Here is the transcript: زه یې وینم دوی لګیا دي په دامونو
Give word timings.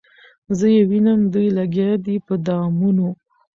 زه 0.57 0.67
یې 0.75 0.81
وینم 0.89 1.19
دوی 1.33 1.47
لګیا 1.57 1.91
دي 2.05 2.15
په 2.27 2.33
دامونو 2.45 3.09